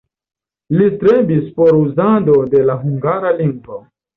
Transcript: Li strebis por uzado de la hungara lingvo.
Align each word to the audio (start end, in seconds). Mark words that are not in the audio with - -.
Li 0.77 0.87
strebis 0.93 1.45
por 1.59 1.77
uzado 1.81 2.39
de 2.55 2.65
la 2.71 2.81
hungara 2.87 3.37
lingvo. 3.45 3.83